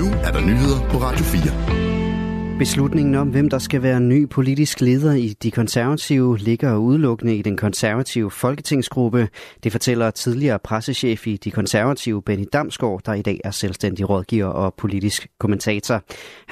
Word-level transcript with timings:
nu 0.00 0.06
er 0.26 0.30
der 0.36 0.42
nyheder 0.50 0.80
på 0.92 0.96
Radio 1.06 1.24
4. 1.34 2.58
Beslutningen 2.62 3.14
om, 3.22 3.28
hvem 3.34 3.48
der 3.54 3.60
skal 3.68 3.80
være 3.88 4.00
ny 4.14 4.20
politisk 4.36 4.76
leder 4.88 5.14
i 5.26 5.28
de 5.44 5.50
konservative, 5.60 6.30
ligger 6.48 6.72
udelukkende 6.88 7.34
i 7.40 7.42
den 7.48 7.56
konservative 7.66 8.30
folketingsgruppe. 8.42 9.22
Det 9.62 9.70
fortæller 9.76 10.10
tidligere 10.10 10.58
pressechef 10.68 11.20
i 11.32 11.34
de 11.44 11.50
konservative, 11.50 12.22
Benny 12.26 12.46
Damsgaard, 12.52 13.00
der 13.06 13.14
i 13.22 13.24
dag 13.28 13.38
er 13.48 13.54
selvstændig 13.62 14.02
rådgiver 14.10 14.50
og 14.62 14.74
politisk 14.82 15.20
kommentator. 15.42 15.96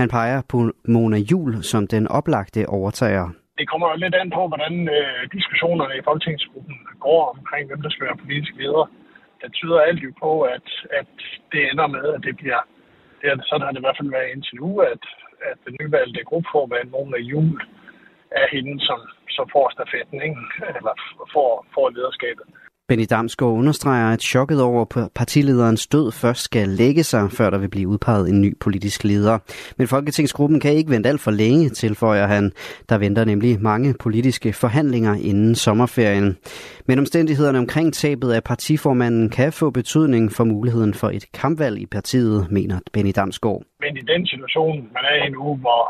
Han 0.00 0.08
peger 0.16 0.42
på 0.52 0.58
Mona 0.94 1.18
Jul 1.30 1.52
som 1.72 1.82
den 1.86 2.04
oplagte 2.18 2.60
overtager. 2.78 3.26
Det 3.58 3.68
kommer 3.70 3.86
jo 3.92 3.96
lidt 4.04 4.14
an 4.22 4.30
på, 4.36 4.42
hvordan 4.52 4.74
øh, 4.96 5.20
diskussionerne 5.36 5.94
i 6.00 6.02
folketingsgruppen 6.08 6.76
går 7.06 7.22
omkring, 7.38 7.64
hvem 7.68 7.82
der 7.82 7.90
skal 7.90 8.06
være 8.08 8.22
politisk 8.24 8.52
leder. 8.62 8.84
Det 9.42 9.50
tyder 9.58 9.80
alt 9.88 10.00
jo 10.06 10.10
på, 10.24 10.32
at, 10.40 10.68
at 11.00 11.12
det 11.52 11.60
ender 11.70 11.86
med, 11.96 12.06
at 12.16 12.22
det 12.28 12.36
bliver 12.36 12.60
ja, 13.26 13.32
sådan 13.48 13.64
har 13.64 13.72
det 13.72 13.80
i 13.80 13.86
hvert 13.86 14.00
fald 14.00 14.16
været 14.16 14.32
indtil 14.34 14.56
nu, 14.64 14.70
at, 14.92 15.04
at 15.50 15.56
den 15.64 15.74
nyvalgte 15.80 16.28
gruppeformand, 16.30 16.90
Mona 16.90 17.20
Jul, 17.30 17.60
er 18.40 18.46
hende, 18.54 18.74
som 18.88 19.00
som 19.36 19.46
får 19.54 19.66
stafetten, 19.76 20.18
ikke? 20.28 20.40
eller 20.78 20.94
får, 21.34 21.50
får 21.74 21.86
lederskabet. 21.96 22.46
Benny 22.88 23.06
Damsgaard 23.10 23.52
understreger, 23.52 24.12
at 24.12 24.22
chokket 24.22 24.62
over 24.62 25.08
partilederens 25.14 25.86
død 25.86 26.12
først 26.22 26.40
skal 26.40 26.68
lægge 26.68 27.02
sig, 27.02 27.30
før 27.38 27.50
der 27.50 27.58
vil 27.58 27.70
blive 27.70 27.88
udpeget 27.88 28.28
en 28.28 28.40
ny 28.40 28.58
politisk 28.60 29.04
leder. 29.04 29.38
Men 29.78 29.86
Folketingsgruppen 29.86 30.60
kan 30.60 30.72
ikke 30.72 30.90
vente 30.90 31.08
alt 31.08 31.20
for 31.20 31.30
længe, 31.30 31.68
tilføjer 31.68 32.26
han. 32.26 32.52
Der 32.88 32.98
venter 32.98 33.24
nemlig 33.24 33.62
mange 33.62 33.94
politiske 34.04 34.52
forhandlinger 34.52 35.14
inden 35.30 35.54
sommerferien. 35.54 36.28
Men 36.88 36.98
omstændighederne 36.98 37.58
omkring 37.58 37.94
tabet 37.94 38.32
af 38.32 38.42
partiformanden 38.44 39.30
kan 39.30 39.52
få 39.52 39.70
betydning 39.70 40.32
for 40.36 40.44
muligheden 40.44 40.94
for 40.94 41.08
et 41.08 41.24
kampvalg 41.40 41.76
i 41.78 41.86
partiet, 41.86 42.50
mener 42.50 42.76
Benny 42.92 43.12
Damsgaard. 43.16 43.62
Men 43.80 43.96
i 43.96 44.04
den 44.12 44.26
situation, 44.26 44.76
man 44.96 45.04
er 45.10 45.16
i 45.26 45.28
nu, 45.30 45.56
hvor, 45.64 45.82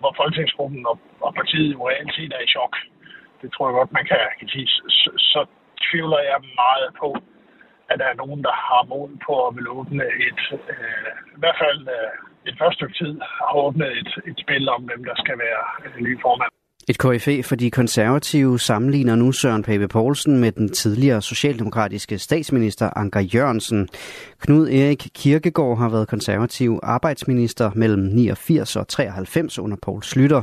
hvor 0.00 0.12
Folketingsgruppen 0.20 0.86
og, 0.86 0.98
og 1.20 1.34
partiet 1.34 1.72
jo 1.72 1.88
reelt 1.88 2.14
set 2.16 2.32
er 2.38 2.42
i 2.46 2.48
chok, 2.54 2.74
det 3.42 3.48
tror 3.52 3.68
jeg 3.68 3.74
godt, 3.80 3.92
man 3.92 4.04
kan, 4.10 4.18
kan 4.38 4.48
sige, 4.48 4.66
så 5.32 5.46
tvivler 5.86 6.20
jeg 6.30 6.38
meget 6.62 6.88
på, 7.02 7.10
at 7.90 7.96
der 8.00 8.06
er 8.12 8.20
nogen, 8.22 8.40
der 8.46 8.54
har 8.68 8.82
mod 8.92 9.10
på 9.26 9.32
at 9.46 9.56
vil 9.56 9.68
åbne 9.78 10.04
et, 10.28 10.42
øh, 10.74 11.10
i 11.36 11.38
hvert 11.42 11.58
fald 11.64 11.80
øh, 11.96 12.10
et 12.48 12.56
første 12.60 12.76
stykke 12.78 12.96
tid, 13.02 13.14
har 13.48 13.56
åbnet 13.66 13.90
et, 14.00 14.10
et 14.30 14.38
spil 14.44 14.68
om, 14.68 14.82
hvem 14.88 15.04
der 15.04 15.16
skal 15.22 15.36
være 15.46 15.62
øh, 15.84 15.96
ny 16.06 16.12
formand. 16.22 16.52
Et 16.88 16.98
KFA 16.98 17.40
for 17.48 17.56
de 17.56 17.70
konservative 17.70 18.58
sammenligner 18.58 19.14
nu 19.14 19.32
Søren 19.32 19.62
Pape 19.62 19.88
Poulsen 19.88 20.40
med 20.40 20.52
den 20.52 20.68
tidligere 20.68 21.22
socialdemokratiske 21.22 22.18
statsminister 22.18 22.90
Anker 22.96 23.20
Jørgensen. 23.20 23.88
Knud 24.40 24.68
Erik 24.68 25.08
Kirkegaard 25.14 25.78
har 25.78 25.88
været 25.88 26.08
konservativ 26.08 26.80
arbejdsminister 26.82 27.70
mellem 27.74 28.02
89 28.02 28.76
og 28.76 28.88
93 28.88 29.58
under 29.58 29.76
Poul 29.82 30.02
Slytter 30.02 30.42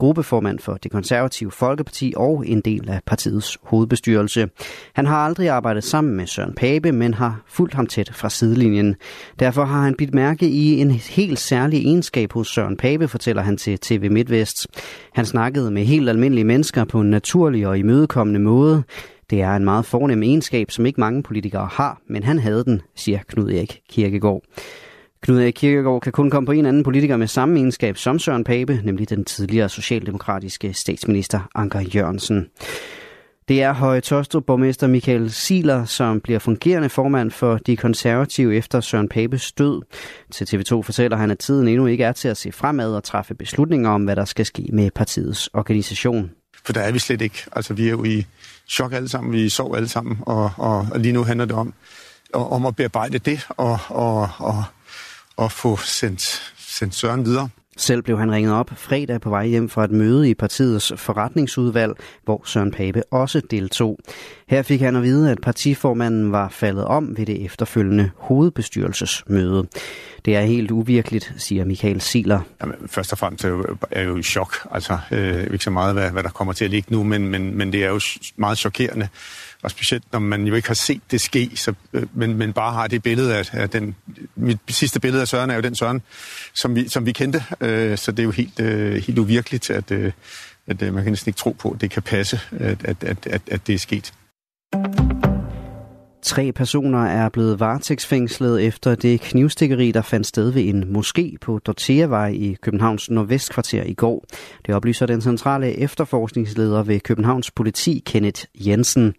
gruppeformand 0.00 0.58
for 0.58 0.74
det 0.74 0.90
konservative 0.90 1.50
Folkeparti 1.50 2.14
og 2.16 2.44
en 2.46 2.60
del 2.60 2.90
af 2.90 3.00
partiets 3.06 3.58
hovedbestyrelse. 3.62 4.48
Han 4.94 5.06
har 5.06 5.16
aldrig 5.16 5.48
arbejdet 5.48 5.84
sammen 5.84 6.16
med 6.16 6.26
Søren 6.26 6.54
Pape, 6.54 6.92
men 6.92 7.14
har 7.14 7.42
fulgt 7.46 7.74
ham 7.74 7.86
tæt 7.86 8.10
fra 8.14 8.30
sidelinjen. 8.30 8.96
Derfor 9.38 9.64
har 9.64 9.82
han 9.82 9.94
bidt 9.94 10.14
mærke 10.14 10.48
i 10.48 10.80
en 10.80 10.90
helt 10.90 11.38
særlig 11.38 11.78
egenskab 11.86 12.32
hos 12.32 12.48
Søren 12.48 12.76
Pape, 12.76 13.08
fortæller 13.08 13.42
han 13.42 13.56
til 13.56 13.78
TV 13.78 14.10
MidtVest. 14.10 14.66
Han 15.12 15.26
snakkede 15.26 15.70
med 15.70 15.84
helt 15.84 16.08
almindelige 16.08 16.44
mennesker 16.44 16.84
på 16.84 17.00
en 17.00 17.10
naturlig 17.10 17.66
og 17.66 17.78
imødekommende 17.78 18.40
måde. 18.40 18.82
Det 19.30 19.42
er 19.42 19.56
en 19.56 19.64
meget 19.64 19.84
fornem 19.84 20.22
egenskab, 20.22 20.70
som 20.70 20.86
ikke 20.86 21.00
mange 21.00 21.22
politikere 21.22 21.68
har, 21.72 22.00
men 22.08 22.22
han 22.22 22.38
havde 22.38 22.64
den, 22.64 22.82
siger 22.96 23.18
Knud 23.28 23.50
Erik 23.50 23.80
Kirkegaard. 23.90 24.42
Knud 25.22 25.40
Erik 25.40 25.54
Kirkegaard 25.54 26.00
kan 26.00 26.12
kun 26.12 26.30
komme 26.30 26.46
på 26.46 26.52
en 26.52 26.66
anden 26.66 26.82
politiker 26.82 27.16
med 27.16 27.26
samme 27.26 27.56
egenskab 27.56 27.96
som 27.96 28.18
Søren 28.18 28.44
Pape, 28.44 28.80
nemlig 28.84 29.10
den 29.10 29.24
tidligere 29.24 29.68
socialdemokratiske 29.68 30.74
statsminister 30.74 31.40
Anker 31.54 31.80
Jørgensen. 31.80 32.46
Det 33.48 33.62
er 33.62 33.72
Høje 33.72 34.00
Tostrup 34.00 34.44
borgmester 34.44 34.86
Michael 34.86 35.30
Siler, 35.30 35.84
som 35.84 36.20
bliver 36.20 36.38
fungerende 36.38 36.88
formand 36.88 37.30
for 37.30 37.58
de 37.58 37.76
konservative 37.76 38.56
efter 38.56 38.80
Søren 38.80 39.08
Papes 39.08 39.52
død. 39.52 39.82
Til 40.30 40.44
TV2 40.44 40.82
fortæller 40.82 41.16
han, 41.16 41.30
at 41.30 41.38
tiden 41.38 41.68
endnu 41.68 41.86
ikke 41.86 42.04
er 42.04 42.12
til 42.12 42.28
at 42.28 42.36
se 42.36 42.52
fremad 42.52 42.94
og 42.94 43.04
træffe 43.04 43.34
beslutninger 43.34 43.90
om, 43.90 44.04
hvad 44.04 44.16
der 44.16 44.24
skal 44.24 44.46
ske 44.46 44.66
med 44.72 44.90
partiets 44.90 45.50
organisation. 45.52 46.30
For 46.64 46.72
der 46.72 46.80
er 46.80 46.92
vi 46.92 46.98
slet 46.98 47.22
ikke. 47.22 47.44
Altså, 47.52 47.74
vi 47.74 47.86
er 47.86 47.90
jo 47.90 48.04
i 48.04 48.26
chok 48.68 48.92
alle 48.92 49.08
sammen, 49.08 49.32
vi 49.32 49.48
sover 49.48 49.76
alle 49.76 49.88
sammen, 49.88 50.18
og, 50.20 50.50
og, 50.56 50.86
og 50.92 51.00
lige 51.00 51.12
nu 51.12 51.24
handler 51.24 51.44
det 51.44 51.54
om, 51.54 51.74
om 52.32 52.66
at 52.66 52.76
bearbejde 52.76 53.18
det 53.18 53.46
og, 53.48 53.78
og, 53.88 54.28
og 54.38 54.64
at 55.40 55.52
få 55.52 55.76
sendt, 55.76 56.52
sendt 56.58 56.94
Søren 56.94 57.24
videre. 57.24 57.48
Selv 57.76 58.02
blev 58.02 58.18
han 58.18 58.32
ringet 58.32 58.52
op 58.52 58.70
fredag 58.76 59.20
på 59.20 59.30
vej 59.30 59.46
hjem 59.46 59.68
fra 59.68 59.84
et 59.84 59.90
møde 59.90 60.30
i 60.30 60.34
partiets 60.34 60.92
forretningsudvalg, 60.96 61.92
hvor 62.24 62.42
Søren 62.44 62.70
Pape 62.70 63.02
også 63.12 63.40
deltog. 63.50 63.98
Her 64.48 64.62
fik 64.62 64.80
han 64.80 64.96
at 64.96 65.02
vide, 65.02 65.30
at 65.30 65.40
partiformanden 65.40 66.32
var 66.32 66.48
faldet 66.48 66.84
om 66.84 67.16
ved 67.16 67.26
det 67.26 67.44
efterfølgende 67.44 68.10
hovedbestyrelsesmøde. 68.16 69.66
Det 70.24 70.36
er 70.36 70.40
helt 70.40 70.70
uvirkeligt, 70.70 71.34
siger 71.36 71.64
Michael 71.64 72.00
Siler. 72.00 72.40
Jamen, 72.60 72.76
først 72.86 73.12
og 73.12 73.18
fremmest 73.18 73.44
er 73.44 73.48
jeg 73.48 73.58
jo, 73.58 73.76
er 73.90 74.02
jo 74.02 74.16
i 74.16 74.22
chok. 74.22 74.56
Altså, 74.70 74.98
øh, 75.10 75.42
ikke 75.42 75.64
så 75.64 75.70
meget, 75.70 75.94
hvad, 75.94 76.10
hvad 76.10 76.22
der 76.22 76.30
kommer 76.30 76.52
til 76.52 76.64
at 76.64 76.70
ligge 76.70 76.92
nu, 76.92 77.02
men, 77.02 77.28
men, 77.28 77.58
men 77.58 77.72
det 77.72 77.84
er 77.84 77.88
jo 77.88 78.00
meget 78.36 78.58
chokerende 78.58 79.08
og 79.62 79.70
specielt 79.70 80.04
når 80.12 80.18
man 80.18 80.46
jo 80.46 80.54
ikke 80.54 80.68
har 80.68 80.74
set 80.74 81.00
det 81.10 81.20
ske, 81.20 81.50
så, 81.54 81.74
øh, 81.92 82.06
men, 82.14 82.34
men 82.34 82.52
bare 82.52 82.72
har 82.72 82.86
det 82.86 83.02
billede 83.02 83.36
af, 83.36 83.50
af 83.52 83.70
den, 83.70 83.96
mit 84.40 84.58
sidste 84.68 85.00
billede 85.00 85.22
af 85.22 85.28
Søren 85.28 85.50
er 85.50 85.54
jo 85.54 85.60
den 85.60 85.74
Søren, 85.74 86.02
som 86.54 86.74
vi, 86.74 86.88
som 86.88 87.06
vi 87.06 87.12
kendte, 87.12 87.44
øh, 87.60 87.98
så 87.98 88.12
det 88.12 88.18
er 88.18 88.24
jo 88.24 88.30
helt, 88.30 88.60
øh, 88.60 88.94
helt 88.94 89.18
uvirkeligt, 89.18 89.70
at, 89.70 89.90
øh, 89.90 90.12
at 90.66 90.82
øh, 90.82 90.94
man 90.94 91.02
kan 91.02 91.12
næsten 91.12 91.28
ikke 91.30 91.38
tro 91.38 91.56
på, 91.58 91.70
at 91.70 91.80
det 91.80 91.90
kan 91.90 92.02
passe, 92.02 92.40
at, 92.58 92.84
at, 92.84 93.04
at, 93.04 93.26
at, 93.26 93.42
at 93.50 93.66
det 93.66 93.74
er 93.74 93.78
sket. 93.78 94.12
Tre 96.22 96.52
personer 96.52 97.04
er 97.04 97.28
blevet 97.28 97.60
varetægtsfængslet 97.60 98.66
efter 98.66 98.94
det 98.94 99.20
knivstikkeri, 99.20 99.92
der 99.92 100.02
fandt 100.02 100.26
sted 100.26 100.50
ved 100.50 100.62
en 100.62 100.96
moské 100.96 101.36
på 101.40 101.58
Dorteavej 101.58 102.28
i 102.28 102.56
Københavns 102.62 103.10
Nordvestkvarter 103.10 103.82
i 103.82 103.94
går. 103.94 104.24
Det 104.66 104.74
oplyser 104.74 105.06
den 105.06 105.20
centrale 105.20 105.78
efterforskningsleder 105.78 106.82
ved 106.82 107.00
Københavns 107.00 107.50
politi, 107.50 108.02
Kenneth 108.06 108.44
Jensen. 108.54 109.14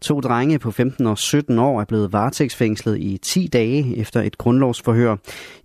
To 0.00 0.20
drenge 0.20 0.58
på 0.58 0.70
15 0.70 1.06
og 1.06 1.18
17 1.18 1.58
år 1.58 1.80
er 1.80 1.84
blevet 1.84 2.12
varetægtsfængslet 2.12 2.98
i 2.98 3.18
10 3.22 3.46
dage 3.46 3.96
efter 3.96 4.22
et 4.22 4.38
grundlovsforhør. 4.38 5.16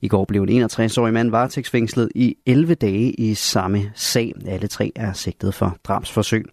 I 0.02 0.08
går 0.08 0.26
blev 0.26 0.44
en 0.44 0.64
61-årig 0.64 1.14
mand 1.14 1.30
varetægtsfængslet 1.30 2.10
i 2.16 2.36
11 2.46 2.76
dage 2.76 3.12
i 3.12 3.34
samme 3.34 3.92
sag. 3.96 4.34
Alle 4.48 4.68
tre 4.68 4.92
er 4.96 5.14
sigtet 5.14 5.54
for 5.54 5.78
drabsforsøg. 5.84 6.46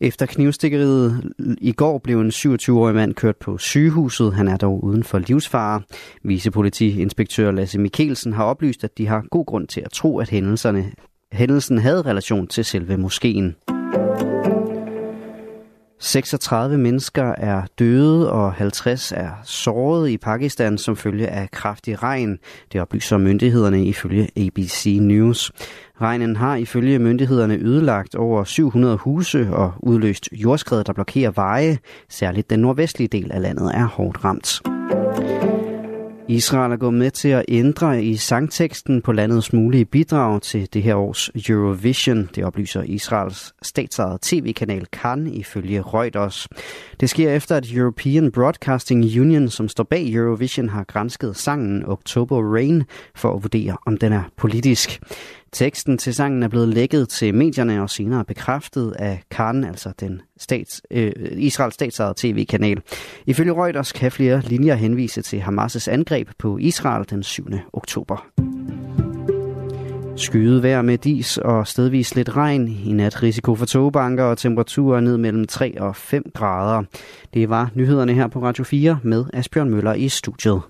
Efter 0.00 0.26
knivstikkeriet 0.26 1.34
i 1.60 1.72
går 1.72 1.98
blev 1.98 2.20
en 2.20 2.30
27-årig 2.30 2.94
mand 2.94 3.14
kørt 3.14 3.36
på 3.36 3.58
sygehuset. 3.58 4.34
Han 4.34 4.48
er 4.48 4.56
dog 4.56 4.84
uden 4.84 5.04
for 5.04 5.18
livsfare. 5.18 5.82
Vicepolitiinspektør 6.24 7.50
Lasse 7.50 7.78
Mikkelsen 7.78 8.32
har 8.32 8.44
oplyst, 8.44 8.84
at 8.84 8.98
de 8.98 9.06
har 9.06 9.24
god 9.30 9.46
grund 9.46 9.68
til 9.68 9.80
at 9.80 9.92
tro, 9.92 10.18
at 10.18 10.30
hændelserne, 10.30 10.92
hændelsen 11.32 11.78
havde 11.78 12.02
relation 12.02 12.46
til 12.46 12.64
selve 12.64 12.96
moskeen. 12.96 13.54
36 16.00 16.78
mennesker 16.78 17.34
er 17.38 17.62
døde 17.78 18.32
og 18.32 18.52
50 18.52 19.12
er 19.12 19.30
såret 19.44 20.10
i 20.10 20.16
Pakistan 20.16 20.78
som 20.78 20.96
følge 20.96 21.28
af 21.28 21.50
kraftig 21.50 22.02
regn. 22.02 22.38
Det 22.72 22.80
oplyser 22.80 23.18
myndighederne 23.18 23.84
ifølge 23.84 24.28
ABC 24.36 24.98
News. 25.00 25.52
Regnen 26.00 26.36
har 26.36 26.56
ifølge 26.56 26.98
myndighederne 26.98 27.54
ødelagt 27.54 28.14
over 28.14 28.44
700 28.44 28.96
huse 28.96 29.48
og 29.52 29.72
udløst 29.78 30.28
jordskred, 30.32 30.84
der 30.84 30.92
blokerer 30.92 31.30
veje. 31.30 31.78
Særligt 32.08 32.50
den 32.50 32.60
nordvestlige 32.60 33.08
del 33.08 33.32
af 33.32 33.42
landet 33.42 33.74
er 33.74 33.84
hårdt 33.84 34.24
ramt. 34.24 34.77
Israel 36.30 36.72
er 36.72 36.76
gået 36.76 36.94
med 36.94 37.10
til 37.10 37.28
at 37.28 37.44
ændre 37.48 38.04
i 38.04 38.16
sangteksten 38.16 39.02
på 39.02 39.12
landets 39.12 39.52
mulige 39.52 39.84
bidrag 39.84 40.42
til 40.42 40.68
det 40.74 40.82
her 40.82 40.94
års 40.94 41.30
Eurovision. 41.48 42.28
Det 42.34 42.44
oplyser 42.44 42.82
Israels 42.82 43.54
statsejede 43.62 44.18
tv-kanal 44.22 44.86
Kan 44.86 45.26
ifølge 45.26 45.82
Reuters. 45.82 46.48
Det 47.00 47.10
sker 47.10 47.32
efter, 47.32 47.56
at 47.56 47.72
European 47.72 48.32
Broadcasting 48.32 49.20
Union, 49.20 49.48
som 49.48 49.68
står 49.68 49.84
bag 49.84 50.14
Eurovision, 50.14 50.68
har 50.68 50.84
grænsket 50.84 51.36
sangen 51.36 51.84
October 51.86 52.54
Rain 52.54 52.84
for 53.14 53.34
at 53.36 53.42
vurdere, 53.42 53.76
om 53.86 53.96
den 53.96 54.12
er 54.12 54.22
politisk. 54.36 55.00
Teksten 55.52 55.98
til 55.98 56.14
sangen 56.14 56.42
er 56.42 56.48
blevet 56.48 56.68
lækket 56.68 57.08
til 57.08 57.34
medierne 57.34 57.82
og 57.82 57.90
senere 57.90 58.24
bekræftet 58.24 58.92
af 58.98 59.22
Karen, 59.30 59.64
altså 59.64 59.92
den 60.00 60.22
stats, 60.38 60.82
øh, 60.90 61.12
Israels 61.32 61.74
statsejede 61.74 62.14
tv-kanal. 62.16 62.80
Ifølge 63.26 63.52
Reuters 63.52 63.92
kan 63.92 64.12
flere 64.12 64.40
linjer 64.40 64.74
henvise 64.74 65.22
til 65.22 65.40
Hamas' 65.40 65.90
angreb 65.90 66.28
på 66.38 66.58
Israel 66.58 67.04
den 67.10 67.22
7. 67.22 67.46
oktober. 67.72 68.26
Skyet 70.18 70.62
vejr 70.62 70.82
med 70.82 70.98
dis 70.98 71.38
og 71.38 71.66
stedvis 71.66 72.14
lidt 72.14 72.36
regn. 72.36 72.68
I 72.68 72.92
nat 72.92 73.22
risiko 73.22 73.54
for 73.54 73.66
togbanker 73.66 74.24
og 74.24 74.38
temperaturer 74.38 75.00
ned 75.00 75.16
mellem 75.16 75.46
3 75.46 75.80
og 75.80 75.96
5 75.96 76.22
grader. 76.34 76.82
Det 77.34 77.48
var 77.48 77.70
nyhederne 77.74 78.14
her 78.14 78.28
på 78.28 78.42
Radio 78.42 78.64
4 78.64 78.98
med 79.02 79.24
Asbjørn 79.32 79.70
Møller 79.70 79.94
i 79.94 80.08
studiet. 80.08 80.60